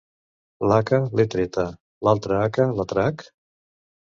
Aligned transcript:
L'haca 0.71 0.99
l'he 1.19 1.25
treta, 1.33 1.65
l'altra 2.09 2.41
haca 2.47 2.67
la 2.81 2.89
trac? 2.97 3.27